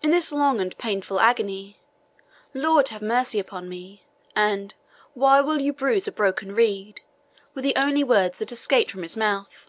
In 0.00 0.12
this 0.12 0.30
long 0.30 0.60
and 0.60 0.78
painful 0.78 1.18
agony, 1.18 1.80
"Lord, 2.54 2.90
have 2.90 3.02
mercy 3.02 3.40
upon 3.40 3.68
me!" 3.68 4.04
and 4.36 4.72
"Why 5.14 5.40
will 5.40 5.60
you 5.60 5.72
bruise 5.72 6.06
a 6.06 6.12
broken 6.12 6.54
reed?" 6.54 7.00
were 7.52 7.62
the 7.62 7.74
only 7.74 8.04
words 8.04 8.38
that 8.38 8.52
escaped 8.52 8.92
from 8.92 9.02
his 9.02 9.16
mouth. 9.16 9.68